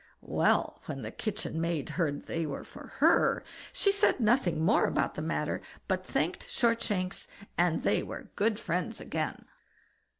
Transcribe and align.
Well! 0.25 0.81
when 0.87 1.03
the 1.03 1.11
kitchen 1.11 1.61
maid 1.61 1.89
heard 1.89 2.23
they 2.25 2.47
were 2.47 2.63
for 2.63 2.87
her, 3.01 3.43
she 3.71 3.91
said 3.91 4.19
nothing 4.19 4.59
more 4.59 4.85
about 4.85 5.13
the 5.13 5.21
matter, 5.21 5.61
but 5.87 6.03
thanked 6.03 6.49
Shortshanks, 6.49 7.27
and 7.55 7.83
they 7.83 8.01
were 8.01 8.31
good 8.35 8.59
friends 8.59 8.99
again. 8.99 9.45